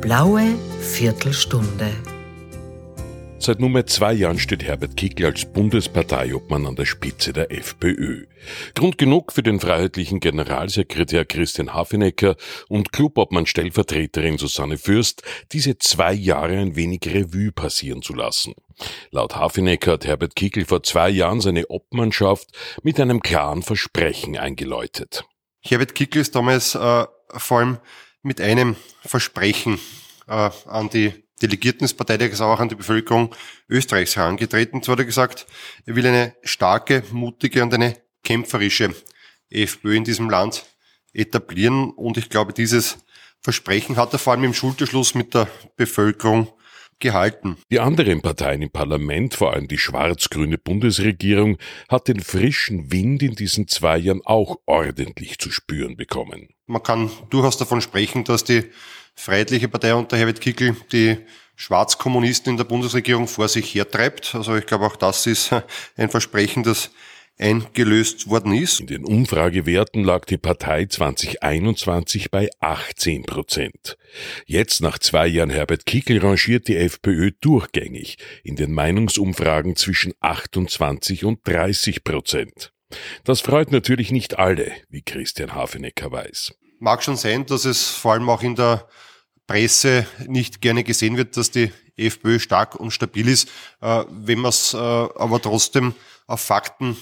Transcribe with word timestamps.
blaue 0.00 0.54
Viertelstunde. 0.80 1.90
Seit 3.40 3.60
nunmehr 3.60 3.86
zwei 3.86 4.12
Jahren 4.12 4.38
steht 4.38 4.62
Herbert 4.64 4.96
Kickl 4.96 5.26
als 5.26 5.44
Bundesparteiobmann 5.44 6.66
an 6.66 6.76
der 6.76 6.84
Spitze 6.84 7.32
der 7.32 7.50
FPÖ. 7.50 8.26
Grund 8.74 8.98
genug 8.98 9.32
für 9.32 9.42
den 9.42 9.60
freiheitlichen 9.60 10.20
Generalsekretär 10.20 11.24
Christian 11.24 11.72
Hafenecker 11.72 12.36
und 12.68 12.92
Clubobmann-Stellvertreterin 12.92 14.38
Susanne 14.38 14.76
Fürst, 14.78 15.22
diese 15.52 15.78
zwei 15.78 16.12
Jahre 16.12 16.58
ein 16.58 16.76
wenig 16.76 17.00
Revue 17.06 17.52
passieren 17.52 18.02
zu 18.02 18.14
lassen. 18.14 18.54
Laut 19.10 19.36
Hafenecker 19.36 19.92
hat 19.92 20.06
Herbert 20.06 20.36
Kickl 20.36 20.64
vor 20.64 20.82
zwei 20.82 21.08
Jahren 21.08 21.40
seine 21.40 21.66
Obmannschaft 21.70 22.48
mit 22.82 23.00
einem 23.00 23.20
klaren 23.20 23.62
Versprechen 23.62 24.36
eingeläutet. 24.36 25.24
Herbert 25.60 25.94
Kickl 25.94 26.18
ist 26.18 26.34
damals 26.34 26.74
äh, 26.74 27.06
vor 27.36 27.58
allem 27.58 27.78
mit 28.22 28.40
einem 28.40 28.76
Versprechen 29.04 29.78
äh, 30.26 30.50
an 30.66 30.90
die 30.90 31.12
Delegierten 31.40 31.84
des 31.84 31.94
Parteitags 31.94 32.40
auch 32.40 32.58
an 32.58 32.68
die 32.68 32.74
Bevölkerung 32.74 33.34
Österreichs 33.68 34.16
herangetreten. 34.16 34.82
So 34.82 34.92
hat 34.92 34.98
er 34.98 35.04
gesagt, 35.04 35.46
er 35.86 35.94
will 35.94 36.06
eine 36.06 36.34
starke, 36.42 37.04
mutige 37.12 37.62
und 37.62 37.72
eine 37.72 37.96
kämpferische 38.24 38.94
FPÖ 39.50 39.96
in 39.96 40.04
diesem 40.04 40.28
Land 40.28 40.66
etablieren. 41.12 41.90
Und 41.90 42.16
ich 42.16 42.28
glaube, 42.28 42.52
dieses 42.52 42.98
Versprechen 43.40 43.96
hat 43.96 44.12
er 44.12 44.18
vor 44.18 44.32
allem 44.32 44.44
im 44.44 44.54
Schulterschluss 44.54 45.14
mit 45.14 45.34
der 45.34 45.48
Bevölkerung 45.76 46.52
gehalten. 46.98 47.56
Die 47.70 47.80
anderen 47.80 48.22
Parteien 48.22 48.62
im 48.62 48.70
Parlament, 48.70 49.34
vor 49.34 49.52
allem 49.52 49.68
die 49.68 49.78
schwarz-grüne 49.78 50.58
Bundesregierung, 50.58 51.58
hat 51.88 52.08
den 52.08 52.20
frischen 52.20 52.92
Wind 52.92 53.22
in 53.22 53.34
diesen 53.34 53.68
zwei 53.68 53.98
Jahren 53.98 54.22
auch 54.24 54.58
ordentlich 54.66 55.38
zu 55.38 55.50
spüren 55.50 55.96
bekommen. 55.96 56.48
Man 56.66 56.82
kann 56.82 57.10
durchaus 57.30 57.56
davon 57.56 57.80
sprechen, 57.80 58.24
dass 58.24 58.44
die 58.44 58.64
Freiheitliche 59.14 59.68
Partei 59.68 59.94
unter 59.94 60.16
Herbert 60.16 60.40
Kickl 60.40 60.76
die 60.92 61.16
Schwarzkommunisten 61.56 62.52
in 62.52 62.56
der 62.56 62.64
Bundesregierung 62.64 63.26
vor 63.26 63.48
sich 63.48 63.74
hertreibt. 63.74 64.36
Also 64.36 64.54
ich 64.54 64.64
glaube, 64.64 64.86
auch 64.86 64.94
das 64.94 65.26
ist 65.26 65.50
ein 65.96 66.08
Versprechen, 66.08 66.62
das 66.62 66.90
eingelöst 67.38 68.28
worden 68.28 68.52
ist. 68.54 68.80
In 68.80 68.86
den 68.88 69.04
Umfragewerten 69.04 70.04
lag 70.04 70.24
die 70.24 70.38
Partei 70.38 70.86
2021 70.86 72.30
bei 72.30 72.50
18 72.60 73.22
Prozent. 73.24 73.96
Jetzt 74.46 74.80
nach 74.80 74.98
zwei 74.98 75.26
Jahren 75.26 75.50
Herbert 75.50 75.86
Kickl 75.86 76.18
rangiert 76.18 76.68
die 76.68 76.76
FPÖ 76.76 77.30
durchgängig 77.40 78.18
in 78.42 78.56
den 78.56 78.72
Meinungsumfragen 78.72 79.76
zwischen 79.76 80.14
28 80.20 81.24
und 81.24 81.46
30 81.46 82.04
Prozent. 82.04 82.72
Das 83.24 83.40
freut 83.40 83.70
natürlich 83.70 84.10
nicht 84.10 84.38
alle, 84.38 84.72
wie 84.88 85.02
Christian 85.02 85.54
Hafenecker 85.54 86.10
weiß. 86.10 86.54
Mag 86.80 87.02
schon 87.02 87.16
sein, 87.16 87.44
dass 87.46 87.64
es 87.64 87.90
vor 87.90 88.14
allem 88.14 88.28
auch 88.30 88.42
in 88.42 88.54
der 88.54 88.88
Presse 89.46 90.06
nicht 90.26 90.60
gerne 90.60 90.84
gesehen 90.84 91.16
wird, 91.16 91.36
dass 91.36 91.50
die 91.50 91.72
FPÖ 91.96 92.38
stark 92.38 92.76
und 92.76 92.92
stabil 92.92 93.28
ist. 93.28 93.48
Äh, 93.80 94.04
wenn 94.10 94.38
man 94.38 94.50
es 94.50 94.74
äh, 94.74 94.76
aber 94.76 95.40
trotzdem 95.42 95.94
auf 96.26 96.40
Fakten 96.40 96.96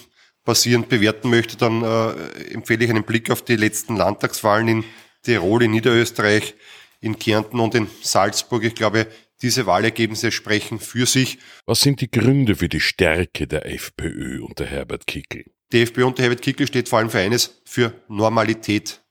basierend 0.46 0.88
bewerten 0.88 1.28
möchte, 1.28 1.58
dann 1.58 1.82
äh, 1.82 2.52
empfehle 2.54 2.84
ich 2.84 2.90
einen 2.90 3.04
Blick 3.04 3.30
auf 3.30 3.42
die 3.42 3.56
letzten 3.56 3.96
Landtagswahlen 3.96 4.68
in 4.68 4.84
Tirol, 5.22 5.64
in 5.64 5.72
Niederösterreich, 5.72 6.54
in 7.00 7.18
Kärnten 7.18 7.60
und 7.60 7.74
in 7.74 7.88
Salzburg. 8.00 8.64
Ich 8.64 8.74
glaube, 8.74 9.08
diese 9.42 9.66
Wahlergebnisse 9.66 10.32
sprechen 10.32 10.78
für 10.78 11.04
sich. 11.04 11.38
Was 11.66 11.80
sind 11.80 12.00
die 12.00 12.10
Gründe 12.10 12.56
für 12.56 12.70
die 12.70 12.80
Stärke 12.80 13.46
der 13.46 13.66
FPÖ 13.66 14.42
unter 14.42 14.64
Herbert 14.64 15.06
Kickl? 15.06 15.44
Die 15.72 15.82
FPÖ 15.82 16.06
unter 16.06 16.22
Herbert 16.22 16.40
Kickl 16.40 16.66
steht 16.66 16.88
vor 16.88 17.00
allem 17.00 17.10
für 17.10 17.18
eines, 17.18 17.60
für 17.66 17.92
Normalität. 18.08 19.02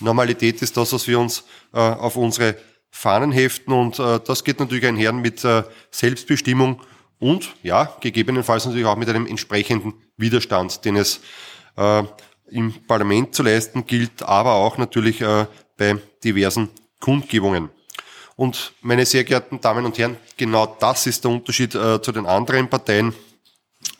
Normalität 0.00 0.60
ist 0.60 0.76
das, 0.76 0.92
was 0.92 1.06
wir 1.08 1.18
uns 1.18 1.44
äh, 1.72 1.78
auf 1.78 2.16
unsere 2.16 2.56
Fahnen 2.90 3.32
heften 3.32 3.72
und 3.72 3.98
äh, 3.98 4.20
das 4.24 4.44
geht 4.44 4.60
natürlich 4.60 4.86
einher 4.86 5.12
mit 5.12 5.44
äh, 5.44 5.62
Selbstbestimmung 5.90 6.80
und 7.18 7.54
ja, 7.62 7.96
gegebenenfalls 8.00 8.66
natürlich 8.66 8.86
auch 8.86 8.96
mit 8.96 9.08
einem 9.08 9.26
entsprechenden 9.26 9.94
Widerstand, 10.16 10.84
den 10.84 10.96
es 10.96 11.20
äh, 11.76 12.02
im 12.50 12.74
Parlament 12.86 13.34
zu 13.34 13.42
leisten 13.42 13.86
gilt, 13.86 14.22
aber 14.22 14.54
auch 14.54 14.78
natürlich 14.78 15.20
äh, 15.20 15.46
bei 15.76 15.96
diversen 16.22 16.68
Kundgebungen. 17.00 17.70
Und 18.36 18.72
meine 18.80 19.06
sehr 19.06 19.24
geehrten 19.24 19.60
Damen 19.60 19.84
und 19.84 19.96
Herren, 19.98 20.16
genau 20.36 20.66
das 20.80 21.06
ist 21.06 21.24
der 21.24 21.30
Unterschied 21.30 21.74
äh, 21.74 22.02
zu 22.02 22.12
den 22.12 22.26
anderen 22.26 22.68
Parteien. 22.68 23.14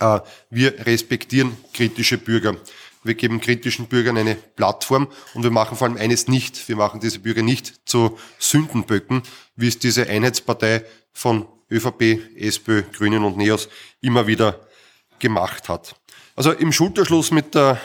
Äh, 0.01 0.21
wir 0.51 0.87
respektieren 0.87 1.57
kritische 1.73 2.19
Bürger. 2.19 2.57
Wir 3.05 3.15
geben 3.15 3.41
kritischen 3.41 3.87
Bürgern 3.87 4.17
eine 4.17 4.35
Plattform 4.35 5.09
und 5.35 5.43
wir 5.43 5.51
machen 5.51 5.77
vor 5.77 5.87
allem 5.87 5.99
eines 5.99 6.27
nicht. 6.27 6.69
Wir 6.69 6.77
machen 6.77 7.01
diese 7.01 7.19
Bürger 7.19 7.43
nicht 7.43 7.89
zu 7.89 8.19
Sündenböcken, 8.39 9.23
wie 9.57 9.69
es 9.69 9.79
diese 9.79 10.09
Einheitspartei 10.09 10.85
von 11.13 11.47
ÖVP, 11.75 12.19
SPÖ, 12.37 12.83
Grünen 12.93 13.25
und 13.25 13.37
NEOS 13.37 13.69
immer 14.01 14.27
wieder 14.27 14.61
gemacht 15.19 15.69
hat. 15.69 15.97
Also 16.37 16.53
im 16.53 16.73
Schulterschluss 16.73 17.31
mit 17.31 17.55
der 17.55 17.81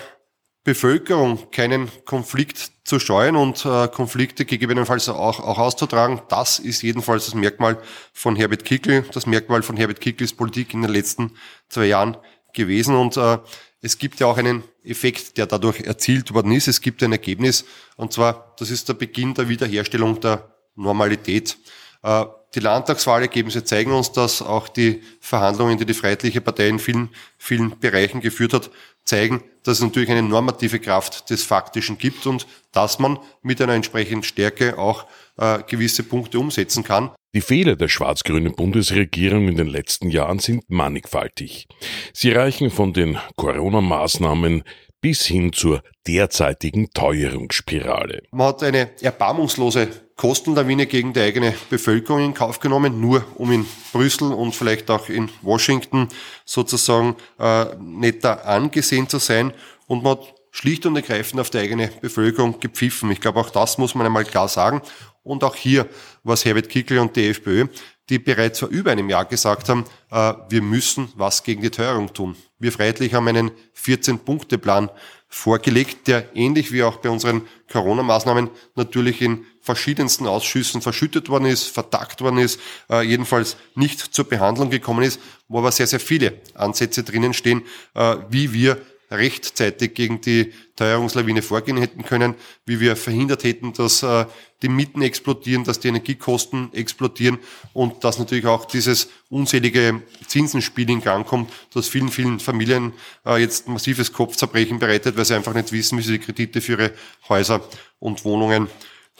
Bevölkerung 0.63 1.51
keinen 1.51 1.89
Konflikt 2.05 2.71
zu 2.83 2.99
scheuen 2.99 3.35
und 3.35 3.65
äh, 3.65 3.87
Konflikte 3.87 4.45
gegebenenfalls 4.45 5.07
auch, 5.09 5.39
auch 5.39 5.57
auszutragen, 5.57 6.21
das 6.27 6.59
ist 6.59 6.81
jedenfalls 6.81 7.25
das 7.25 7.33
Merkmal 7.33 7.81
von 8.13 8.35
Herbert 8.35 8.65
Kickl, 8.65 9.03
das 9.13 9.25
Merkmal 9.25 9.63
von 9.63 9.77
Herbert 9.77 10.01
Kickls 10.01 10.33
Politik 10.33 10.73
in 10.73 10.81
den 10.81 10.91
letzten 10.91 11.31
zwei 11.69 11.85
Jahren 11.85 12.17
gewesen. 12.53 12.95
Und 12.95 13.17
äh, 13.17 13.37
es 13.81 13.97
gibt 13.97 14.19
ja 14.19 14.27
auch 14.27 14.37
einen 14.37 14.63
Effekt, 14.83 15.37
der 15.37 15.45
dadurch 15.45 15.81
erzielt 15.81 16.33
worden 16.33 16.51
ist. 16.51 16.67
Es 16.67 16.81
gibt 16.81 17.01
ein 17.03 17.13
Ergebnis, 17.13 17.65
und 17.95 18.11
zwar, 18.11 18.53
das 18.59 18.69
ist 18.69 18.89
der 18.89 18.95
Beginn 18.95 19.33
der 19.33 19.47
Wiederherstellung 19.47 20.19
der 20.19 20.55
Normalität. 20.75 21.57
Äh, 22.03 22.25
die 22.55 22.59
Landtagswahlergebnisse 22.59 23.63
zeigen 23.63 23.91
uns, 23.91 24.11
dass 24.11 24.41
auch 24.41 24.67
die 24.67 25.01
Verhandlungen, 25.19 25.77
die 25.77 25.85
die 25.85 25.93
Freiheitliche 25.93 26.41
Partei 26.41 26.67
in 26.69 26.79
vielen, 26.79 27.09
vielen 27.37 27.77
Bereichen 27.79 28.21
geführt 28.21 28.53
hat, 28.53 28.71
zeigen, 29.03 29.43
dass 29.63 29.77
es 29.77 29.83
natürlich 29.83 30.09
eine 30.09 30.23
normative 30.23 30.79
Kraft 30.79 31.29
des 31.29 31.43
Faktischen 31.43 31.97
gibt 31.97 32.25
und 32.25 32.47
dass 32.71 32.99
man 32.99 33.19
mit 33.41 33.61
einer 33.61 33.73
entsprechenden 33.73 34.23
Stärke 34.23 34.77
auch 34.77 35.05
äh, 35.37 35.59
gewisse 35.67 36.03
Punkte 36.03 36.39
umsetzen 36.39 36.83
kann. 36.83 37.11
Die 37.35 37.41
Fehler 37.41 37.75
der 37.75 37.87
schwarz-grünen 37.87 38.55
Bundesregierung 38.55 39.47
in 39.47 39.55
den 39.55 39.67
letzten 39.67 40.09
Jahren 40.09 40.39
sind 40.39 40.63
mannigfaltig. 40.67 41.67
Sie 42.13 42.31
reichen 42.31 42.71
von 42.71 42.93
den 42.93 43.19
Corona-Maßnahmen 43.35 44.63
bis 45.01 45.25
hin 45.25 45.53
zur 45.53 45.81
derzeitigen 46.07 46.89
Teuerungsspirale. 46.91 48.23
Man 48.31 48.47
hat 48.47 48.63
eine 48.63 48.89
erbarmungslose 49.01 49.87
Kostenlawine 50.19 50.85
gegen 50.85 51.13
die 51.13 51.21
eigene 51.21 51.53
Bevölkerung 51.69 52.21
in 52.21 52.33
Kauf 52.33 52.59
genommen, 52.59 52.99
nur 52.99 53.23
um 53.35 53.53
in 53.53 53.65
Brüssel 53.93 54.33
und 54.33 54.53
vielleicht 54.53 54.91
auch 54.91 55.07
in 55.07 55.29
Washington 55.41 56.09
sozusagen 56.43 57.15
äh, 57.39 57.67
netter 57.79 58.45
angesehen 58.45 59.07
zu 59.07 59.17
sein. 59.17 59.53
Und 59.87 60.03
man 60.03 60.17
hat 60.17 60.35
schlicht 60.51 60.85
und 60.85 60.97
ergreifend 60.97 61.39
auf 61.39 61.49
die 61.49 61.59
eigene 61.59 61.87
Bevölkerung 62.01 62.59
gepfiffen. 62.59 63.09
Ich 63.11 63.21
glaube, 63.21 63.39
auch 63.39 63.49
das 63.49 63.77
muss 63.77 63.95
man 63.95 64.05
einmal 64.05 64.25
klar 64.25 64.49
sagen. 64.49 64.81
Und 65.23 65.45
auch 65.45 65.55
hier, 65.55 65.87
was 66.23 66.43
Herbert 66.43 66.67
Kickl 66.67 66.97
und 66.97 67.15
die 67.15 67.29
FPÖ, 67.29 67.67
die 68.09 68.19
bereits 68.19 68.59
vor 68.59 68.69
über 68.69 68.91
einem 68.91 69.09
Jahr 69.09 69.25
gesagt 69.25 69.69
haben, 69.69 69.85
äh, 70.11 70.33
wir 70.49 70.61
müssen 70.61 71.09
was 71.15 71.43
gegen 71.43 71.61
die 71.61 71.69
Teuerung 71.69 72.13
tun. 72.13 72.35
Wir 72.57 72.71
Freiheitlich 72.71 73.13
haben 73.13 73.27
einen 73.27 73.51
14-Punkte-Plan 73.81 74.89
vorgelegt, 75.29 76.07
der 76.07 76.35
ähnlich 76.35 76.71
wie 76.71 76.83
auch 76.83 76.97
bei 76.97 77.09
unseren 77.09 77.43
Corona-Maßnahmen 77.71 78.49
natürlich 78.75 79.21
in 79.21 79.45
verschiedensten 79.61 80.25
Ausschüssen 80.25 80.81
verschüttet 80.81 81.29
worden 81.29 81.45
ist, 81.45 81.65
vertagt 81.67 82.21
worden 82.21 82.39
ist, 82.39 82.59
äh, 82.89 83.03
jedenfalls 83.03 83.55
nicht 83.75 83.99
zur 83.99 84.25
Behandlung 84.25 84.71
gekommen 84.71 85.03
ist, 85.03 85.19
wo 85.47 85.59
aber 85.59 85.71
sehr, 85.71 85.85
sehr 85.85 85.99
viele 85.99 86.41
Ansätze 86.55 87.03
drinnen 87.03 87.33
stehen, 87.33 87.61
äh, 87.93 88.17
wie 88.29 88.53
wir 88.53 88.81
rechtzeitig 89.11 89.93
gegen 89.93 90.21
die 90.21 90.53
Teuerungslawine 90.75 91.41
vorgehen 91.41 91.77
hätten 91.77 92.03
können, 92.03 92.35
wie 92.65 92.79
wir 92.79 92.95
verhindert 92.95 93.43
hätten, 93.43 93.73
dass 93.73 94.03
äh, 94.03 94.25
die 94.61 94.69
Mieten 94.69 95.01
explodieren, 95.01 95.63
dass 95.63 95.79
die 95.79 95.87
Energiekosten 95.87 96.73
explodieren 96.73 97.39
und 97.73 98.03
dass 98.03 98.19
natürlich 98.19 98.45
auch 98.45 98.65
dieses 98.65 99.09
unselige 99.29 100.01
Zinsenspiel 100.27 100.89
in 100.89 101.01
Gang 101.01 101.25
kommt, 101.25 101.51
das 101.73 101.87
vielen, 101.87 102.09
vielen 102.09 102.39
Familien 102.39 102.93
äh, 103.25 103.37
jetzt 103.37 103.67
massives 103.67 104.13
Kopfzerbrechen 104.13 104.79
bereitet, 104.79 105.17
weil 105.17 105.25
sie 105.25 105.35
einfach 105.35 105.53
nicht 105.53 105.71
wissen, 105.71 105.97
wie 105.97 106.03
sie 106.03 106.13
die 106.13 106.25
Kredite 106.25 106.61
für 106.61 106.73
ihre 106.73 106.93
Häuser 107.27 107.61
und 107.99 108.23
Wohnungen 108.25 108.67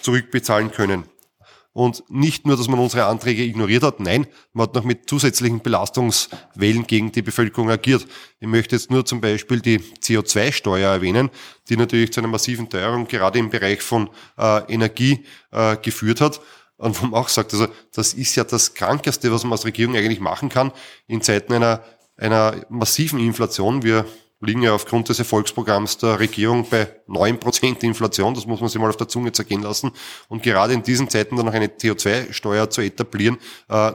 zurückbezahlen 0.01 0.71
können. 0.71 1.05
Und 1.71 2.03
nicht 2.09 2.47
nur, 2.47 2.57
dass 2.57 2.67
man 2.67 2.79
unsere 2.79 3.05
Anträge 3.05 3.43
ignoriert 3.43 3.83
hat, 3.83 3.99
nein, 3.99 4.27
man 4.53 4.67
hat 4.67 4.75
noch 4.75 4.83
mit 4.83 5.07
zusätzlichen 5.07 5.61
Belastungswellen 5.61 6.87
gegen 6.87 7.11
die 7.11 7.21
Bevölkerung 7.21 7.69
agiert. 7.69 8.07
Ich 8.39 8.47
möchte 8.47 8.75
jetzt 8.75 8.89
nur 8.89 9.05
zum 9.05 9.21
Beispiel 9.21 9.61
die 9.61 9.79
CO2-Steuer 9.79 10.91
erwähnen, 10.91 11.29
die 11.69 11.77
natürlich 11.77 12.11
zu 12.11 12.21
einer 12.21 12.27
massiven 12.27 12.69
Teuerung 12.69 13.07
gerade 13.07 13.37
im 13.37 13.49
Bereich 13.51 13.81
von 13.81 14.09
äh, 14.37 14.73
Energie 14.73 15.25
äh, 15.51 15.77
geführt 15.77 16.21
hat. 16.21 16.41
Und 16.77 16.99
wo 17.01 17.07
man 17.07 17.21
auch 17.21 17.29
sagt, 17.29 17.53
also 17.53 17.67
das 17.93 18.13
ist 18.13 18.35
ja 18.35 18.45
das 18.45 18.73
Krankeste, 18.73 19.31
was 19.31 19.43
man 19.43 19.51
als 19.51 19.65
Regierung 19.65 19.95
eigentlich 19.95 20.21
machen 20.21 20.49
kann 20.49 20.71
in 21.07 21.21
Zeiten 21.21 21.53
einer, 21.53 21.83
einer 22.17 22.65
massiven 22.69 23.19
Inflation. 23.19 23.83
Wir 23.83 24.05
liegen 24.41 24.61
ja 24.61 24.73
aufgrund 24.73 25.09
des 25.09 25.19
Erfolgsprogramms 25.19 25.97
der 25.97 26.19
Regierung 26.19 26.67
bei 26.69 26.87
neun 27.07 27.39
Prozent 27.39 27.83
Inflation. 27.83 28.33
Das 28.33 28.45
muss 28.45 28.61
man 28.61 28.69
sich 28.69 28.79
mal 28.79 28.89
auf 28.89 28.97
der 28.97 29.07
Zunge 29.07 29.31
zergehen 29.31 29.61
lassen. 29.61 29.91
Und 30.29 30.43
gerade 30.43 30.73
in 30.73 30.83
diesen 30.83 31.09
Zeiten 31.09 31.35
dann 31.35 31.45
noch 31.45 31.53
eine 31.53 31.67
CO2-Steuer 31.67 32.69
zu 32.69 32.81
etablieren, 32.81 33.37
äh, 33.67 33.91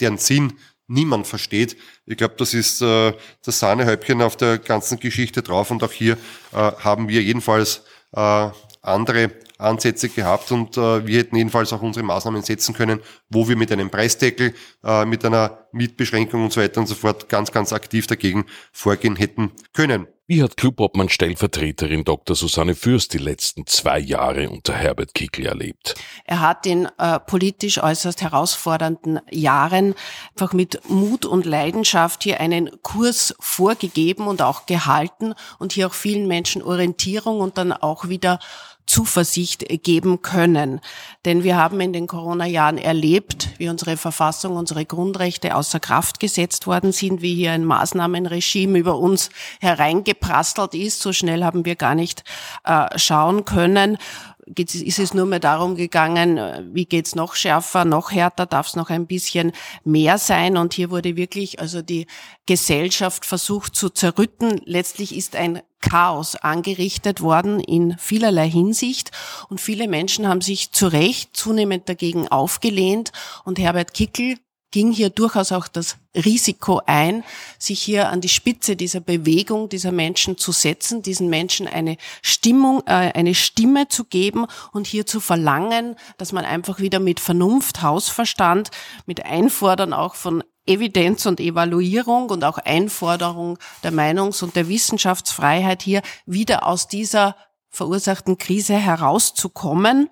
deren 0.00 0.18
Sinn 0.18 0.54
niemand 0.86 1.26
versteht. 1.26 1.76
Ich 2.06 2.16
glaube, 2.16 2.34
das 2.38 2.54
ist 2.54 2.82
äh, 2.82 3.12
das 3.44 3.58
Sahnehäubchen 3.58 4.22
auf 4.22 4.36
der 4.36 4.58
ganzen 4.58 4.98
Geschichte 4.98 5.42
drauf. 5.42 5.70
Und 5.70 5.82
auch 5.82 5.92
hier 5.92 6.14
äh, 6.52 6.56
haben 6.56 7.08
wir 7.08 7.22
jedenfalls 7.22 7.82
äh, 8.12 8.48
andere 8.80 9.30
Ansätze 9.58 10.08
gehabt 10.08 10.50
und 10.52 10.76
äh, 10.76 11.06
wir 11.06 11.18
hätten 11.18 11.36
jedenfalls 11.36 11.72
auch 11.72 11.82
unsere 11.82 12.04
Maßnahmen 12.04 12.42
setzen 12.42 12.74
können, 12.74 13.00
wo 13.28 13.48
wir 13.48 13.56
mit 13.56 13.72
einem 13.72 13.90
Preisdeckel, 13.90 14.54
äh, 14.84 15.04
mit 15.04 15.24
einer 15.24 15.66
Mietbeschränkung 15.72 16.44
und 16.44 16.52
so 16.52 16.60
weiter 16.60 16.80
und 16.80 16.86
so 16.86 16.94
fort 16.94 17.28
ganz, 17.28 17.52
ganz 17.52 17.72
aktiv 17.72 18.06
dagegen 18.06 18.44
vorgehen 18.72 19.16
hätten 19.16 19.52
können. 19.72 20.06
Wie 20.28 20.42
hat 20.42 20.56
Clubobmann 20.56 21.10
Stellvertreterin 21.10 22.04
Dr. 22.04 22.34
Susanne 22.34 22.74
Fürst 22.74 23.12
die 23.12 23.18
letzten 23.18 23.66
zwei 23.66 23.98
Jahre 23.98 24.48
unter 24.48 24.72
Herbert 24.72 25.12
Kickl 25.12 25.44
erlebt? 25.44 25.94
Er 26.24 26.40
hat 26.40 26.64
in 26.64 26.88
äh, 26.96 27.18
politisch 27.18 27.82
äußerst 27.82 28.22
herausfordernden 28.22 29.20
Jahren 29.30 29.94
einfach 30.30 30.54
mit 30.54 30.88
Mut 30.88 31.26
und 31.26 31.44
Leidenschaft 31.44 32.22
hier 32.22 32.40
einen 32.40 32.70
Kurs 32.82 33.34
vorgegeben 33.40 34.26
und 34.26 34.40
auch 34.40 34.64
gehalten 34.64 35.34
und 35.58 35.72
hier 35.72 35.88
auch 35.88 35.92
vielen 35.92 36.28
Menschen 36.28 36.62
Orientierung 36.62 37.40
und 37.40 37.58
dann 37.58 37.72
auch 37.72 38.08
wieder 38.08 38.38
Zuversicht 38.86 39.64
geben 39.82 40.22
können. 40.22 40.80
Denn 41.24 41.44
wir 41.44 41.56
haben 41.56 41.80
in 41.80 41.92
den 41.92 42.06
Corona-Jahren 42.06 42.78
erlebt, 42.78 43.50
wie 43.58 43.68
unsere 43.68 43.96
Verfassung, 43.96 44.56
unsere 44.56 44.84
Grundrechte 44.84 45.54
außer 45.54 45.80
Kraft 45.80 46.20
gesetzt 46.20 46.66
worden 46.66 46.92
sind, 46.92 47.22
wie 47.22 47.34
hier 47.34 47.52
ein 47.52 47.64
Maßnahmenregime 47.64 48.78
über 48.78 48.98
uns 48.98 49.30
hereingeprasselt 49.60 50.74
ist. 50.74 51.00
So 51.00 51.12
schnell 51.12 51.44
haben 51.44 51.64
wir 51.64 51.76
gar 51.76 51.94
nicht 51.94 52.24
äh, 52.64 52.98
schauen 52.98 53.44
können 53.44 53.98
ist 54.46 54.98
es 54.98 55.14
nur 55.14 55.26
mehr 55.26 55.40
darum 55.40 55.76
gegangen, 55.76 56.38
wie 56.74 56.84
geht's 56.84 57.14
noch 57.14 57.34
schärfer, 57.34 57.84
noch 57.84 58.10
härter, 58.10 58.46
darf 58.46 58.68
es 58.68 58.76
noch 58.76 58.90
ein 58.90 59.06
bisschen 59.06 59.52
mehr 59.84 60.18
sein. 60.18 60.56
Und 60.56 60.74
hier 60.74 60.90
wurde 60.90 61.16
wirklich 61.16 61.60
also 61.60 61.82
die 61.82 62.06
Gesellschaft 62.46 63.24
versucht 63.24 63.76
zu 63.76 63.88
zerrütten. 63.88 64.60
Letztlich 64.64 65.14
ist 65.16 65.36
ein 65.36 65.62
Chaos 65.80 66.36
angerichtet 66.36 67.20
worden 67.20 67.60
in 67.60 67.98
vielerlei 67.98 68.48
Hinsicht 68.48 69.10
und 69.48 69.60
viele 69.60 69.88
Menschen 69.88 70.28
haben 70.28 70.40
sich 70.40 70.72
zu 70.72 70.86
Recht 70.86 71.36
zunehmend 71.36 71.88
dagegen 71.88 72.28
aufgelehnt 72.28 73.10
und 73.44 73.58
Herbert 73.58 73.92
Kickel 73.92 74.36
ging 74.72 74.90
hier 74.90 75.10
durchaus 75.10 75.52
auch 75.52 75.68
das 75.68 75.96
Risiko 76.16 76.82
ein, 76.86 77.22
sich 77.58 77.80
hier 77.80 78.08
an 78.08 78.20
die 78.20 78.28
Spitze 78.28 78.74
dieser 78.74 79.00
Bewegung 79.00 79.68
dieser 79.68 79.92
Menschen 79.92 80.36
zu 80.36 80.50
setzen, 80.50 81.02
diesen 81.02 81.30
Menschen 81.30 81.68
eine 81.68 81.96
Stimmung, 82.22 82.82
äh, 82.86 83.12
eine 83.14 83.34
Stimme 83.34 83.88
zu 83.88 84.04
geben 84.04 84.46
und 84.72 84.86
hier 84.86 85.06
zu 85.06 85.20
verlangen, 85.20 85.96
dass 86.18 86.32
man 86.32 86.44
einfach 86.44 86.80
wieder 86.80 86.98
mit 86.98 87.20
Vernunft, 87.20 87.82
Hausverstand, 87.82 88.70
mit 89.06 89.24
Einfordern 89.24 89.92
auch 89.92 90.16
von 90.16 90.42
Evidenz 90.66 91.26
und 91.26 91.40
Evaluierung 91.40 92.30
und 92.30 92.44
auch 92.44 92.58
Einforderung 92.58 93.58
der 93.82 93.92
Meinungs- 93.92 94.42
und 94.42 94.54
der 94.54 94.68
Wissenschaftsfreiheit 94.68 95.82
hier 95.82 96.02
wieder 96.26 96.66
aus 96.66 96.88
dieser 96.88 97.36
verursachten 97.72 98.38
Krise 98.38 98.74
herauszukommen, 98.74 100.10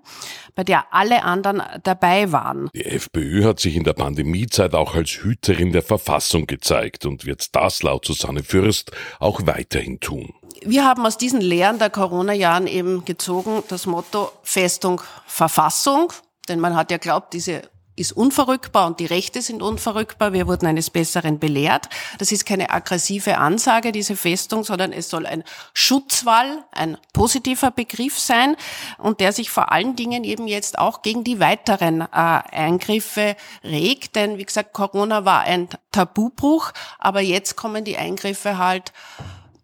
bei 0.54 0.64
der 0.64 0.92
alle 0.92 1.22
anderen 1.22 1.62
dabei 1.82 2.32
waren. 2.32 2.70
Die 2.74 2.84
FPÖ 2.84 3.44
hat 3.44 3.60
sich 3.60 3.76
in 3.76 3.84
der 3.84 3.92
Pandemiezeit 3.92 4.74
auch 4.74 4.94
als 4.94 5.10
Hüterin 5.10 5.72
der 5.72 5.82
Verfassung 5.82 6.46
gezeigt 6.46 7.04
und 7.04 7.26
wird 7.26 7.54
das 7.54 7.82
laut 7.82 8.06
Susanne 8.06 8.42
Fürst 8.42 8.92
auch 9.18 9.46
weiterhin 9.46 10.00
tun. 10.00 10.32
Wir 10.62 10.84
haben 10.84 11.06
aus 11.06 11.16
diesen 11.16 11.40
Lehren 11.40 11.78
der 11.78 11.90
Corona-Jahren 11.90 12.66
eben 12.66 13.04
gezogen 13.04 13.62
das 13.68 13.86
Motto 13.86 14.30
Festung 14.42 15.00
Verfassung, 15.26 16.12
denn 16.48 16.60
man 16.60 16.76
hat 16.76 16.90
ja 16.90 16.98
glaubt, 16.98 17.32
diese 17.32 17.62
ist 18.00 18.12
unverrückbar 18.12 18.86
und 18.86 18.98
die 18.98 19.06
Rechte 19.06 19.42
sind 19.42 19.62
unverrückbar. 19.62 20.32
Wir 20.32 20.46
wurden 20.46 20.66
eines 20.66 20.90
Besseren 20.90 21.38
belehrt. 21.38 21.88
Das 22.18 22.32
ist 22.32 22.46
keine 22.46 22.70
aggressive 22.70 23.38
Ansage, 23.38 23.92
diese 23.92 24.16
Festung, 24.16 24.64
sondern 24.64 24.92
es 24.92 25.10
soll 25.10 25.26
ein 25.26 25.44
Schutzwall, 25.74 26.64
ein 26.72 26.96
positiver 27.12 27.70
Begriff 27.70 28.18
sein 28.18 28.56
und 28.98 29.20
der 29.20 29.32
sich 29.32 29.50
vor 29.50 29.70
allen 29.70 29.96
Dingen 29.96 30.24
eben 30.24 30.48
jetzt 30.48 30.78
auch 30.78 31.02
gegen 31.02 31.24
die 31.24 31.40
weiteren 31.40 32.00
äh, 32.00 32.06
Eingriffe 32.10 33.36
regt. 33.62 34.16
Denn 34.16 34.38
wie 34.38 34.44
gesagt, 34.44 34.72
Corona 34.72 35.24
war 35.24 35.42
ein 35.42 35.68
Tabubruch, 35.92 36.72
aber 36.98 37.20
jetzt 37.20 37.56
kommen 37.56 37.84
die 37.84 37.98
Eingriffe 37.98 38.58
halt 38.58 38.92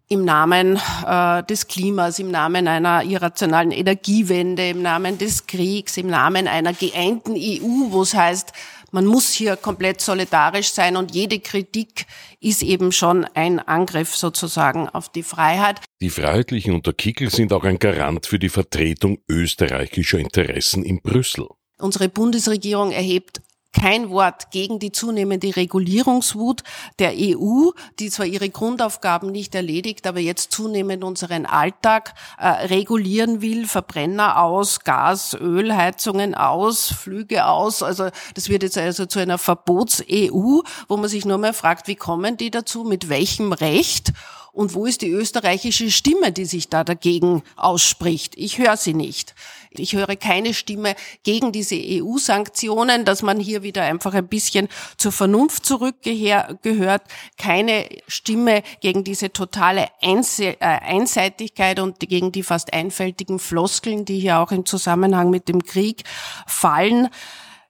im 0.09 0.23
Namen 0.23 0.79
äh, 1.05 1.43
des 1.43 1.67
Klimas, 1.67 2.19
im 2.19 2.31
Namen 2.31 2.67
einer 2.67 3.03
irrationalen 3.03 3.71
Energiewende, 3.71 4.69
im 4.69 4.81
Namen 4.81 5.17
des 5.17 5.47
Kriegs, 5.47 5.97
im 5.97 6.07
Namen 6.07 6.47
einer 6.47 6.73
geeinten 6.73 7.33
EU, 7.33 7.91
wo 7.91 8.01
es 8.03 8.13
heißt, 8.13 8.53
man 8.91 9.05
muss 9.05 9.33
hier 9.33 9.57
komplett 9.57 9.99
solidarisch 9.99 10.71
sein 10.71 10.95
und 10.95 11.13
jede 11.13 11.39
Kritik 11.39 12.05
ist 12.39 12.63
eben 12.63 12.93
schon 12.93 13.25
ein 13.33 13.59
Angriff 13.59 14.15
sozusagen 14.15 14.87
auf 14.87 15.09
die 15.09 15.23
Freiheit. 15.23 15.81
Die 15.99 16.09
Freiheitlichen 16.09 16.73
unter 16.73 16.93
Kickel 16.93 17.29
sind 17.29 17.51
auch 17.51 17.65
ein 17.65 17.79
Garant 17.79 18.25
für 18.27 18.39
die 18.39 18.49
Vertretung 18.49 19.19
österreichischer 19.27 20.19
Interessen 20.19 20.83
in 20.83 21.01
Brüssel. 21.01 21.47
Unsere 21.79 22.07
Bundesregierung 22.07 22.91
erhebt 22.91 23.41
kein 23.73 24.09
Wort 24.09 24.51
gegen 24.51 24.79
die 24.79 24.91
zunehmende 24.91 25.55
Regulierungswut 25.55 26.63
der 26.99 27.13
EU, 27.15 27.69
die 27.99 28.09
zwar 28.09 28.25
ihre 28.25 28.49
Grundaufgaben 28.49 29.31
nicht 29.31 29.55
erledigt, 29.55 30.07
aber 30.07 30.19
jetzt 30.19 30.51
zunehmend 30.51 31.03
unseren 31.03 31.45
Alltag 31.45 32.13
äh, 32.37 32.47
regulieren 32.47 33.41
will, 33.41 33.67
Verbrenner 33.67 34.41
aus, 34.41 34.81
Gas, 34.81 35.33
Ölheizungen 35.33 36.35
aus, 36.35 36.91
Flüge 36.91 37.45
aus. 37.45 37.83
Also 37.83 38.09
das 38.33 38.49
wird 38.49 38.63
jetzt 38.63 38.77
also 38.77 39.05
zu 39.05 39.19
einer 39.19 39.37
Verbots-EU, 39.37 40.61
wo 40.87 40.97
man 40.97 41.09
sich 41.09 41.25
nur 41.25 41.37
mal 41.37 41.53
fragt, 41.53 41.87
wie 41.87 41.95
kommen 41.95 42.37
die 42.37 42.51
dazu, 42.51 42.83
mit 42.83 43.09
welchem 43.09 43.53
Recht? 43.53 44.13
Und 44.57 44.73
wo 44.73 44.87
ist 44.87 45.03
die 45.03 45.11
österreichische 45.11 45.91
Stimme, 45.91 46.31
die 46.31 46.45
sich 46.45 46.67
da 46.67 46.83
dagegen 46.83 47.43
ausspricht? 47.57 48.33
Ich 48.37 48.57
höre 48.57 48.75
sie 48.75 48.95
nicht. 48.95 49.35
Ich 49.69 49.93
höre 49.93 50.15
keine 50.15 50.55
Stimme 50.55 50.95
gegen 51.21 51.51
diese 51.51 51.75
EU-Sanktionen, 51.79 53.05
dass 53.05 53.21
man 53.21 53.39
hier 53.39 53.61
wieder 53.61 53.83
einfach 53.83 54.15
ein 54.15 54.27
bisschen 54.27 54.67
zur 54.97 55.11
Vernunft 55.11 55.63
zurückgehört. 55.63 57.03
Keine 57.37 57.87
Stimme 58.07 58.63
gegen 58.81 59.03
diese 59.03 59.31
totale 59.31 59.89
äh, 60.01 60.55
Einseitigkeit 60.59 61.79
und 61.79 61.99
gegen 61.99 62.31
die 62.31 62.41
fast 62.41 62.73
einfältigen 62.73 63.37
Floskeln, 63.37 64.05
die 64.05 64.19
hier 64.19 64.39
auch 64.39 64.51
im 64.51 64.65
Zusammenhang 64.65 65.29
mit 65.29 65.49
dem 65.49 65.65
Krieg 65.65 66.03
fallen 66.47 67.09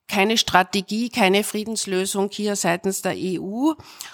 keine 0.10 0.38
Strategie, 0.38 1.10
keine 1.10 1.44
Friedenslösung 1.44 2.30
hier 2.32 2.56
seitens 2.56 3.02
der 3.02 3.16
EU 3.18 3.74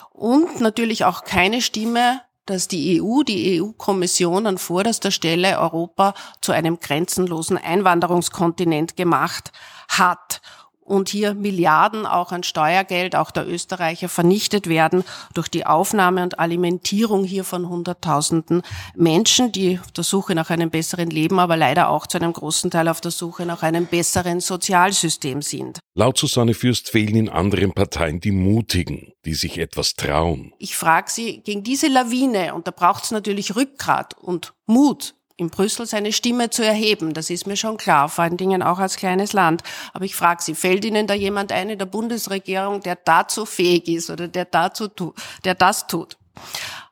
und 0.10 0.60
natürlich 0.60 1.06
auch 1.06 1.24
keine 1.24 1.62
Stimme 1.62 2.22
dass 2.46 2.68
die 2.68 3.02
EU, 3.02 3.24
die 3.24 3.62
EU-Kommission 3.62 4.48
an 4.48 4.58
vorderster 4.58 5.12
Stelle 5.12 5.60
Europa 5.60 6.14
zu 6.42 6.52
einem 6.52 6.80
grenzenlosen 6.80 7.58
Einwanderungskontinent 7.58 8.96
gemacht 8.98 9.52
hat 9.88 10.42
und 10.84 11.10
hier 11.10 11.34
Milliarden 11.34 12.06
auch 12.06 12.32
an 12.32 12.44
Steuergeld, 12.44 13.16
auch 13.16 13.32
der 13.32 13.48
Österreicher, 13.48 14.10
vernichtet 14.10 14.68
werden 14.68 15.04
durch 15.34 15.48
die 15.48 15.66
Aufnahme 15.66 16.24
und 16.24 16.40
Alimentierung 16.40 17.24
hier 17.24 17.44
von 17.44 17.70
Hunderttausenden 17.70 18.62
Menschen, 18.96 19.52
die 19.52 19.80
auf 19.80 19.92
der 19.92 20.04
Suche 20.04 20.36
nach 20.36 20.50
einem 20.50 20.70
besseren 20.70 21.10
Leben, 21.10 21.40
aber 21.40 21.58
leider 21.58 21.90
auch 21.90 22.08
zu 22.08 22.18
einem 22.18 22.34
großen 22.34 22.72
Teil 22.72 22.88
auf 22.88 23.02
der 23.02 23.12
Suche 23.12 23.46
nach 23.46 23.63
einem 23.63 23.86
besseren 23.86 24.40
Sozialsystem 24.40 25.42
sind. 25.42 25.80
Laut 25.96 26.18
Susanne 26.18 26.54
Fürst 26.54 26.90
fehlen 26.90 27.16
in 27.16 27.30
anderen 27.30 27.74
Parteien 27.74 28.20
die 28.20 28.32
Mutigen, 28.32 29.13
die 29.25 29.36
sich 29.36 29.58
etwas 29.60 29.94
trauen. 29.94 30.54
Ich 30.58 30.75
frage 30.75 31.10
Sie, 31.10 31.42
gegen 31.42 31.63
diese 31.63 31.88
Lawine, 31.88 32.56
und 32.56 32.68
da 32.68 32.72
braucht 32.72 33.04
es 33.04 33.12
natürlich 33.12 33.56
Rückgrat 33.56 34.18
und 34.18 34.54
Mut, 34.66 35.16
in 35.38 35.50
Brüssel 35.50 35.86
seine 35.86 36.13
Stimme 36.13 36.50
zu 36.50 36.66
erheben. 36.66 37.13
Das 37.13 37.30
ist 37.30 37.48
mir 37.48 37.58
schon 37.58 37.78
klar, 37.78 38.10
vor 38.10 38.24
allen 38.24 38.38
Dingen 38.38 38.62
auch 38.62 38.80
als 38.80 38.98
kleines 38.98 39.34
Land. 39.34 39.63
Aber 39.94 40.06
ich 40.06 40.16
frage 40.16 40.44
Sie, 40.44 40.56
fällt 40.56 40.86
Ihnen 40.86 41.08
da 41.08 41.13
jemand 41.13 41.52
ein 41.52 41.70
in 41.70 41.80
der 41.80 41.86
Bundesregierung, 41.86 42.82
der 42.82 42.96
dazu 42.96 43.46
fähig 43.46 43.88
ist 43.88 44.10
oder 44.10 44.28
der 44.28 44.46
dazu 44.46 44.88
tut, 44.88 45.16
der 45.44 45.56
das 45.56 45.88
tut? 45.88 46.18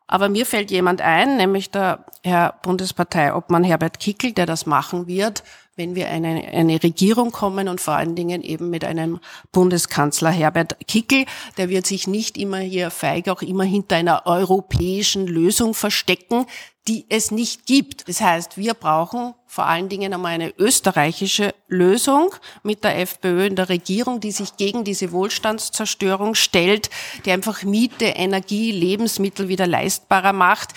Aber 0.07 0.27
mir 0.27 0.45
fällt 0.45 0.71
jemand 0.71 1.01
ein, 1.01 1.37
nämlich 1.37 1.71
der 1.71 2.05
Herr 2.23 2.55
Bundesparteiobmann 2.63 3.63
Herbert 3.63 3.99
Kickel, 3.99 4.33
der 4.33 4.45
das 4.45 4.65
machen 4.65 5.07
wird, 5.07 5.43
wenn 5.77 5.95
wir 5.95 6.09
eine, 6.09 6.49
eine 6.49 6.83
Regierung 6.83 7.31
kommen 7.31 7.69
und 7.69 7.79
vor 7.79 7.93
allen 7.93 8.15
Dingen 8.15 8.41
eben 8.41 8.69
mit 8.69 8.83
einem 8.83 9.19
Bundeskanzler 9.53 10.29
Herbert 10.29 10.75
Kickel, 10.87 11.25
der 11.57 11.69
wird 11.69 11.87
sich 11.87 12.07
nicht 12.07 12.37
immer 12.37 12.57
hier 12.57 12.91
feig 12.91 13.29
auch 13.29 13.41
immer 13.41 13.63
hinter 13.63 13.95
einer 13.95 14.23
europäischen 14.25 15.27
Lösung 15.27 15.73
verstecken, 15.73 16.45
die 16.87 17.05
es 17.09 17.31
nicht 17.31 17.65
gibt. 17.65 18.07
Das 18.07 18.21
heißt, 18.21 18.57
wir 18.57 18.73
brauchen 18.73 19.33
vor 19.45 19.65
allen 19.65 19.89
Dingen 19.89 20.13
einmal 20.13 20.33
eine 20.33 20.53
österreichische 20.57 21.53
Lösung 21.67 22.33
mit 22.63 22.83
der 22.83 22.99
FPÖ 22.99 23.45
in 23.45 23.55
der 23.55 23.69
Regierung, 23.69 24.19
die 24.19 24.31
sich 24.31 24.57
gegen 24.57 24.83
diese 24.83 25.11
Wohlstandszerstörung 25.11 26.35
stellt, 26.35 26.89
die 27.25 27.31
einfach 27.31 27.63
Miete, 27.63 28.05
Energie, 28.05 28.71
Lebensmittel 28.71 29.47
wieder 29.47 29.67
leistbarer 29.67 30.33
macht 30.33 30.73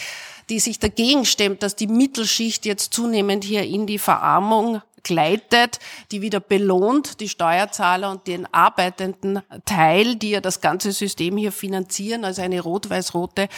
die 0.50 0.60
sich 0.60 0.78
dagegen 0.78 1.24
stemmt, 1.24 1.62
dass 1.62 1.76
die 1.76 1.86
Mittelschicht 1.86 2.66
jetzt 2.66 2.92
zunehmend 2.92 3.44
hier 3.44 3.62
in 3.62 3.86
die 3.86 3.98
Verarmung 3.98 4.82
gleitet, 5.02 5.78
die 6.10 6.22
wieder 6.22 6.40
belohnt, 6.40 7.20
die 7.20 7.28
Steuerzahler 7.28 8.10
und 8.10 8.26
den 8.26 8.52
arbeitenden 8.52 9.42
Teil, 9.64 10.16
die 10.16 10.30
ja 10.30 10.40
das 10.40 10.60
ganze 10.60 10.92
System 10.92 11.36
hier 11.36 11.52
finanzieren, 11.52 12.24
also 12.24 12.42
eine 12.42 12.60
rot-weiß-rote 12.60 13.48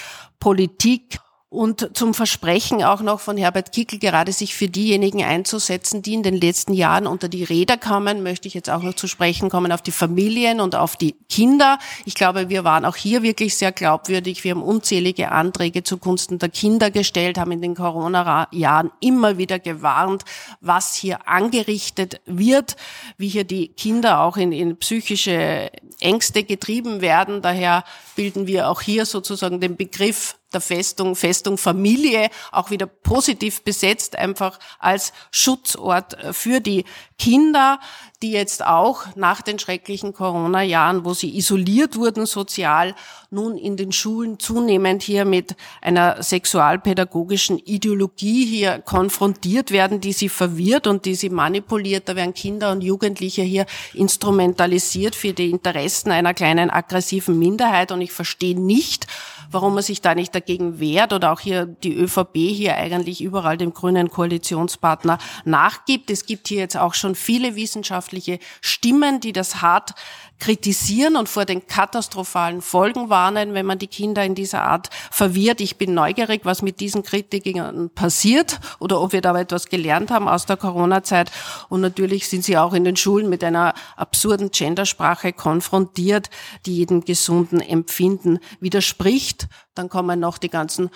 Politik 0.41 1.19
und 1.49 1.97
zum 1.97 2.13
Versprechen 2.13 2.83
auch 2.83 3.03
noch 3.03 3.21
von 3.21 3.37
Herbert 3.37 3.71
Kickel, 3.71 4.01
gerade 4.01 4.33
sich 4.33 4.57
für 4.57 4.67
diejenigen 4.69 5.23
einzusetzen, 5.23 6.03
die 6.03 6.15
in 6.15 6.25
den 6.25 6.35
letzten 6.35 6.75
Jahren 6.75 7.07
unter 7.07 7.29
die 7.29 7.45
Räder 7.45 7.77
kamen, 7.77 8.25
möchte 8.25 8.49
ich 8.49 8.55
jetzt 8.55 8.69
auch 8.69 8.83
noch 8.83 8.95
zu 8.95 9.07
sprechen 9.07 9.49
kommen 9.49 9.71
auf 9.71 9.81
die 9.81 9.93
Familien 9.93 10.61
und 10.61 10.75
auf 10.75 10.97
die 10.97 11.15
Kinder. 11.29 11.79
Ich 12.05 12.17
glaube, 12.17 12.49
wir 12.49 12.65
waren 12.65 12.85
auch 12.85 12.97
hier 12.97 13.23
wirklich 13.23 13.57
sehr 13.57 13.71
glaubwürdig. 13.71 14.43
Wir 14.43 14.57
haben 14.57 14.63
unzählige 14.63 15.31
Anträge 15.31 15.85
zugunsten 15.85 16.41
der 16.41 16.49
Kinder 16.49 16.91
gestellt, 16.91 17.39
haben 17.39 17.53
in 17.53 17.63
den 17.63 17.77
Corona-Jahren 17.77 18.91
immer 19.01 19.39
wieder 19.39 19.61
gewarnt, 19.61 20.25
was 20.61 20.97
hier 20.97 21.29
angerichtet 21.29 22.21
wird, 22.27 22.77
wie 23.19 23.29
hier 23.29 23.45
die 23.45 23.69
Kinder 23.69 24.21
auch 24.21 24.37
in, 24.37 24.51
in 24.51 24.79
psychische 24.79 25.71
Ängste 26.01 26.43
getrieben 26.43 27.01
werden. 27.01 27.41
Daher 27.41 27.85
bilden 28.17 28.49
wir 28.49 28.69
auch 28.69 28.81
hier 28.81 29.07
sozusagen 29.07 29.61
den 29.61 29.77
Begriff 29.77 30.35
der 30.57 30.63
Festung, 30.63 31.15
Festung 31.17 31.59
Familie 31.59 32.31
auch 32.51 32.71
wieder 32.71 32.87
positiv 32.87 33.63
besetzt, 33.63 34.17
einfach 34.17 34.59
als 34.79 35.13
Schutzort 35.31 36.17
für 36.33 36.61
die 36.61 36.87
Kinder, 37.19 37.79
die 38.23 38.31
jetzt 38.31 38.65
auch 38.65 39.05
nach 39.15 39.43
den 39.43 39.59
schrecklichen 39.59 40.15
Corona-Jahren, 40.15 41.05
wo 41.05 41.13
sie 41.13 41.37
isoliert 41.37 41.97
wurden 41.97 42.25
sozial, 42.25 42.95
nun 43.31 43.59
in 43.59 43.77
den 43.77 43.93
Schulen 43.93 44.39
zunehmend 44.39 45.03
hier 45.03 45.25
mit 45.25 45.55
einer 45.83 46.23
sexualpädagogischen 46.23 47.59
Ideologie 47.59 48.47
hier 48.47 48.79
konfrontiert 48.79 49.71
werden, 49.71 50.01
die 50.01 50.13
sie 50.13 50.31
verwirrt 50.31 50.87
und 50.87 51.05
die 51.05 51.15
sie 51.15 51.29
manipuliert. 51.29 52.09
Da 52.09 52.17
werden 52.17 52.33
Kinder 52.33 52.73
und 52.73 52.83
Jugendliche 52.83 53.43
hier 53.43 53.67
instrumentalisiert 53.93 55.15
für 55.15 55.33
die 55.33 55.51
Interessen 55.51 56.11
einer 56.11 56.33
kleinen 56.33 56.71
aggressiven 56.71 57.39
Minderheit. 57.39 57.93
Und 57.93 58.01
ich 58.01 58.13
verstehe 58.13 58.59
nicht, 58.59 59.07
warum 59.51 59.75
man 59.75 59.83
sich 59.83 60.01
da 60.01 60.15
nicht 60.15 60.35
dagegen 60.35 60.46
wehrt 60.49 61.13
oder 61.13 61.33
auch 61.33 61.41
hier 61.41 61.67
die 61.67 61.95
ÖVP 61.95 62.37
hier 62.37 62.77
eigentlich 62.77 63.21
überall 63.21 63.57
dem 63.57 63.73
grünen 63.73 64.11
Koalitionspartner 64.11 65.19
nachgibt. 65.45 66.11
Es 66.11 66.27
gibt 66.27 66.49
hier 66.49 66.59
jetzt 66.59 66.77
auch 66.77 66.95
schon 66.95 67.15
viele 67.15 67.57
wissenschaftliche 67.57 68.39
Stimmen, 68.61 69.21
die 69.21 69.33
das 69.33 69.61
hart 69.63 69.95
kritisieren 70.39 71.17
und 71.17 71.29
vor 71.29 71.45
den 71.45 71.67
katastrophalen 71.67 72.61
Folgen 72.61 73.09
warnen, 73.09 73.55
wenn 73.55 73.67
man 73.67 73.79
die 73.79 73.87
Kinder 73.87 74.25
in 74.25 74.35
dieser 74.35 74.63
Art 74.63 74.91
verwirrt. 75.11 75.61
Ich 75.61 75.77
bin 75.77 75.95
neugierig, 75.95 76.43
was 76.45 76.63
mit 76.63 76.81
diesen 76.81 77.03
Kritikern 77.03 77.91
passiert 77.91 78.61
oder 78.79 79.01
ob 79.01 79.13
wir 79.13 79.21
da 79.21 79.39
etwas 79.39 79.67
gelernt 79.67 80.11
haben 80.11 80.29
aus 80.29 80.47
der 80.47 80.57
Corona-Zeit. 80.57 81.31
Und 81.69 81.81
natürlich 81.81 82.29
sind 82.29 82.45
sie 82.45 82.59
auch 82.59 82.75
in 82.75 82.85
den 82.85 82.97
Schulen 82.97 83.29
mit 83.29 83.43
einer 83.43 83.75
absurden 83.97 84.51
Gendersprache 84.51 85.33
konfrontiert, 85.33 86.31
die 86.67 86.77
jedem 86.77 87.05
gesunden 87.05 87.61
Empfinden 87.61 88.39
widerspricht. 88.61 89.49
Dann 89.75 89.89
kommen 89.89 90.21
noch 90.21 90.39
die 90.39 90.51
ganzen 90.51 90.91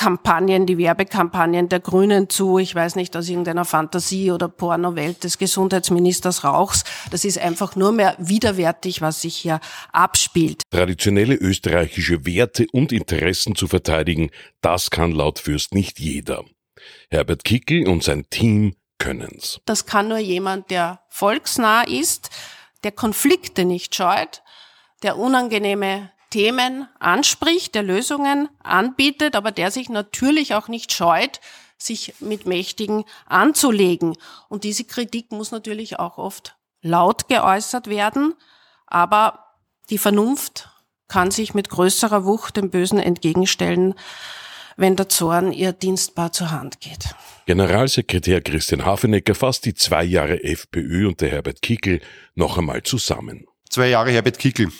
Kampagnen, 0.00 0.64
die 0.64 0.78
Werbekampagnen 0.78 1.68
der 1.68 1.80
Grünen 1.80 2.30
zu, 2.30 2.56
ich 2.56 2.74
weiß 2.74 2.96
nicht, 2.96 3.14
aus 3.18 3.28
irgendeiner 3.28 3.66
Fantasie 3.66 4.30
oder 4.30 4.48
Pornowelt 4.48 5.24
des 5.24 5.36
Gesundheitsministers 5.36 6.42
Rauchs. 6.42 6.84
Das 7.10 7.26
ist 7.26 7.38
einfach 7.38 7.76
nur 7.76 7.92
mehr 7.92 8.16
widerwärtig, 8.18 9.02
was 9.02 9.20
sich 9.20 9.36
hier 9.36 9.60
abspielt. 9.92 10.62
Traditionelle 10.70 11.34
österreichische 11.34 12.24
Werte 12.24 12.66
und 12.72 12.92
Interessen 12.92 13.54
zu 13.54 13.66
verteidigen, 13.66 14.30
das 14.62 14.88
kann 14.88 15.12
laut 15.12 15.38
Fürst 15.38 15.74
nicht 15.74 16.00
jeder. 16.00 16.44
Herbert 17.10 17.44
Kickel 17.44 17.86
und 17.86 18.02
sein 18.02 18.24
Team 18.30 18.76
können's. 18.96 19.60
Das 19.66 19.84
kann 19.84 20.08
nur 20.08 20.16
jemand, 20.16 20.70
der 20.70 21.02
volksnah 21.10 21.82
ist, 21.82 22.30
der 22.84 22.92
Konflikte 22.92 23.66
nicht 23.66 23.94
scheut, 23.94 24.40
der 25.02 25.18
unangenehme 25.18 26.10
Themen 26.30 26.88
anspricht, 26.98 27.74
der 27.74 27.82
Lösungen 27.82 28.48
anbietet, 28.62 29.36
aber 29.36 29.52
der 29.52 29.70
sich 29.70 29.88
natürlich 29.88 30.54
auch 30.54 30.68
nicht 30.68 30.92
scheut, 30.92 31.40
sich 31.76 32.14
mit 32.20 32.46
Mächtigen 32.46 33.04
anzulegen. 33.26 34.16
Und 34.48 34.64
diese 34.64 34.84
Kritik 34.84 35.32
muss 35.32 35.50
natürlich 35.50 35.98
auch 35.98 36.18
oft 36.18 36.56
laut 36.82 37.28
geäußert 37.28 37.88
werden, 37.88 38.34
aber 38.86 39.46
die 39.90 39.98
Vernunft 39.98 40.68
kann 41.08 41.30
sich 41.30 41.54
mit 41.54 41.68
größerer 41.68 42.24
Wucht 42.24 42.56
dem 42.56 42.70
Bösen 42.70 42.98
entgegenstellen, 42.98 43.94
wenn 44.76 44.96
der 44.96 45.08
Zorn 45.08 45.52
ihr 45.52 45.72
dienstbar 45.72 46.32
zur 46.32 46.50
Hand 46.50 46.80
geht. 46.80 47.14
Generalsekretär 47.46 48.40
Christian 48.40 48.84
Hafenecker 48.84 49.34
fasst 49.34 49.66
die 49.66 49.74
zwei 49.74 50.04
Jahre 50.04 50.42
FPÖ 50.42 51.08
und 51.08 51.20
der 51.20 51.30
Herbert 51.30 51.60
Kickel 51.60 52.00
noch 52.34 52.56
einmal 52.56 52.82
zusammen. 52.82 53.46
Zwei 53.68 53.88
Jahre 53.88 54.10
Herbert 54.10 54.38
Kickel. 54.38 54.70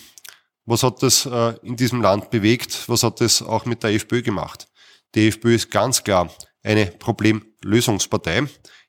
Was 0.66 0.82
hat 0.82 1.02
das 1.02 1.26
äh, 1.26 1.54
in 1.62 1.76
diesem 1.76 2.02
Land 2.02 2.30
bewegt? 2.30 2.88
Was 2.88 3.02
hat 3.02 3.20
das 3.20 3.42
auch 3.42 3.64
mit 3.64 3.82
der 3.82 3.90
FPÖ 3.90 4.22
gemacht? 4.22 4.68
Die 5.14 5.28
FPÖ 5.28 5.54
ist 5.54 5.70
ganz 5.70 6.04
klar 6.04 6.30
eine 6.62 6.86
Problemlösungspartei 6.86 8.44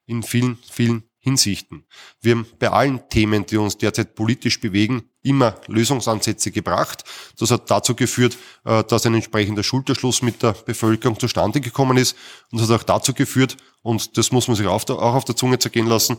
in 0.05 0.23
vielen, 0.23 0.57
vielen 0.69 1.03
Hinsichten. 1.23 1.85
Wir 2.19 2.31
haben 2.33 2.47
bei 2.57 2.69
allen 2.71 3.07
Themen, 3.07 3.45
die 3.45 3.57
uns 3.57 3.77
derzeit 3.77 4.15
politisch 4.15 4.59
bewegen, 4.59 5.03
immer 5.21 5.55
Lösungsansätze 5.67 6.49
gebracht. 6.49 7.03
Das 7.37 7.51
hat 7.51 7.69
dazu 7.69 7.95
geführt, 7.95 8.37
äh, 8.65 8.83
dass 8.83 9.05
ein 9.05 9.13
entsprechender 9.13 9.61
Schulterschluss 9.61 10.23
mit 10.23 10.41
der 10.41 10.53
Bevölkerung 10.53 11.19
zustande 11.19 11.61
gekommen 11.61 11.97
ist. 11.97 12.17
Und 12.51 12.59
das 12.59 12.69
hat 12.69 12.81
auch 12.81 12.83
dazu 12.83 13.13
geführt, 13.13 13.55
und 13.83 14.17
das 14.17 14.31
muss 14.31 14.47
man 14.47 14.57
sich 14.57 14.65
auch 14.65 14.83
auf 14.89 15.25
der 15.25 15.35
Zunge 15.35 15.59
zergehen 15.59 15.87
lassen, 15.87 16.17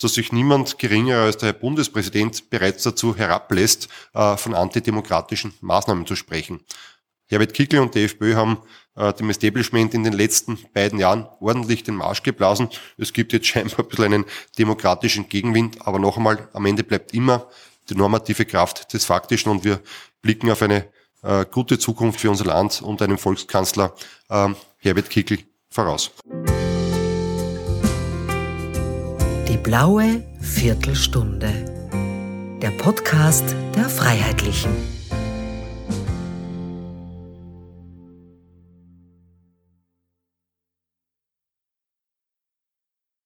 dass 0.00 0.14
sich 0.14 0.32
niemand 0.32 0.78
geringer 0.78 1.18
als 1.18 1.38
der 1.38 1.48
Herr 1.48 1.58
Bundespräsident 1.58 2.48
bereits 2.48 2.84
dazu 2.84 3.16
herablässt, 3.16 3.88
äh, 4.14 4.36
von 4.36 4.54
antidemokratischen 4.54 5.52
Maßnahmen 5.60 6.06
zu 6.06 6.14
sprechen. 6.14 6.60
Herbert 7.26 7.54
Kickl 7.54 7.78
und 7.78 7.94
die 7.94 8.04
FPÖ 8.04 8.34
haben 8.34 8.58
äh, 8.96 9.12
dem 9.12 9.30
Establishment 9.30 9.94
in 9.94 10.04
den 10.04 10.12
letzten 10.12 10.58
beiden 10.72 10.98
Jahren 10.98 11.26
ordentlich 11.40 11.84
den 11.84 11.96
Marsch 11.96 12.22
geblasen. 12.22 12.68
Es 12.98 13.12
gibt 13.12 13.32
jetzt 13.32 13.46
scheinbar 13.46 13.80
ein 13.80 13.88
bisschen 13.88 14.04
einen 14.04 14.24
demokratischen 14.58 15.28
Gegenwind, 15.28 15.86
aber 15.86 15.98
noch 15.98 16.16
einmal, 16.16 16.48
am 16.52 16.66
Ende 16.66 16.84
bleibt 16.84 17.14
immer 17.14 17.48
die 17.88 17.94
normative 17.94 18.44
Kraft 18.44 18.92
des 18.92 19.04
Faktischen 19.04 19.50
und 19.50 19.64
wir 19.64 19.80
blicken 20.22 20.50
auf 20.50 20.62
eine 20.62 20.86
äh, 21.22 21.44
gute 21.50 21.78
Zukunft 21.78 22.20
für 22.20 22.30
unser 22.30 22.46
Land 22.46 22.82
und 22.82 23.02
einen 23.02 23.18
Volkskanzler 23.18 23.94
ähm, 24.30 24.56
Herbert 24.78 25.10
Kickl 25.10 25.38
voraus. 25.70 26.10
Die 29.48 29.56
blaue 29.56 30.24
Viertelstunde. 30.40 31.52
Der 32.62 32.70
Podcast 32.70 33.54
der 33.74 33.88
Freiheitlichen. 33.88 34.93